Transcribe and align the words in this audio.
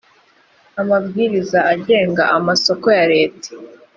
amabwiriza 0.81 1.59
agenga 1.73 2.23
amasoko 2.37 2.85
ya 2.97 3.05
leta 3.13 3.49